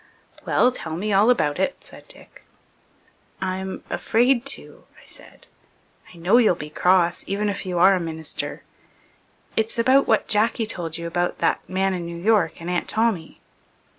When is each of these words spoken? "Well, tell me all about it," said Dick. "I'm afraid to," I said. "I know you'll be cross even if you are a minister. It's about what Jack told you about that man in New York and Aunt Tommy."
"Well, 0.47 0.71
tell 0.71 0.95
me 0.97 1.13
all 1.13 1.29
about 1.29 1.59
it," 1.59 1.75
said 1.83 2.07
Dick. 2.07 2.43
"I'm 3.39 3.83
afraid 3.87 4.47
to," 4.47 4.85
I 4.99 5.05
said. 5.05 5.45
"I 6.11 6.17
know 6.17 6.37
you'll 6.37 6.55
be 6.55 6.71
cross 6.71 7.23
even 7.27 7.49
if 7.49 7.67
you 7.67 7.77
are 7.77 7.93
a 7.93 7.99
minister. 7.99 8.63
It's 9.55 9.77
about 9.77 10.07
what 10.07 10.27
Jack 10.27 10.55
told 10.55 10.97
you 10.97 11.05
about 11.05 11.37
that 11.37 11.61
man 11.69 11.93
in 11.93 12.07
New 12.07 12.17
York 12.17 12.59
and 12.59 12.67
Aunt 12.67 12.89
Tommy." 12.89 13.41